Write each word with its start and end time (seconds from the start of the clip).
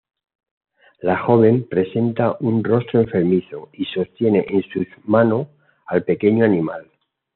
La 1.01 1.15
joven 1.25 1.67
presenta 1.67 2.35
un 2.39 2.63
rostro 2.63 3.01
enfermizo 3.01 3.69
y 3.73 3.85
sostiene 3.85 4.43
en 4.49 4.63
sus 4.71 4.87
mano 5.05 5.51
al 5.85 6.03
pequeño 6.03 6.43
animal. 6.43 6.89